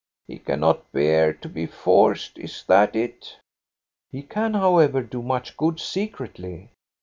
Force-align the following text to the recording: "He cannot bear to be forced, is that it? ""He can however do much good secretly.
"He 0.27 0.39
cannot 0.39 0.91
bear 0.91 1.31
to 1.31 1.47
be 1.47 1.67
forced, 1.67 2.39
is 2.39 2.63
that 2.63 2.95
it? 2.95 3.37
""He 4.11 4.23
can 4.23 4.55
however 4.55 5.03
do 5.03 5.21
much 5.21 5.55
good 5.55 5.79
secretly. 5.79 6.71